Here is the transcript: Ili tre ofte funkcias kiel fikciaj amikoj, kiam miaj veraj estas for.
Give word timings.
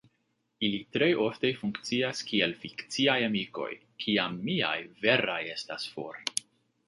Ili 0.67 0.77
tre 0.95 1.07
ofte 1.25 1.51
funkcias 1.57 2.21
kiel 2.29 2.55
fikciaj 2.63 3.17
amikoj, 3.27 3.69
kiam 4.05 4.41
miaj 4.49 4.75
veraj 5.05 5.41
estas 5.57 5.89
for. 5.97 6.19